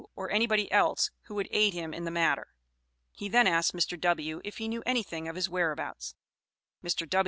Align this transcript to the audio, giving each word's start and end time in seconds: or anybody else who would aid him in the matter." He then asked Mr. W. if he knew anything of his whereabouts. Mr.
or 0.15 0.31
anybody 0.31 0.71
else 0.71 1.11
who 1.27 1.35
would 1.35 1.47
aid 1.51 1.75
him 1.75 1.93
in 1.93 2.05
the 2.05 2.09
matter." 2.09 2.47
He 3.11 3.29
then 3.29 3.45
asked 3.45 3.75
Mr. 3.75 3.99
W. 4.01 4.41
if 4.43 4.57
he 4.57 4.67
knew 4.67 4.81
anything 4.83 5.27
of 5.27 5.35
his 5.35 5.47
whereabouts. 5.47 6.15
Mr. 6.83 7.07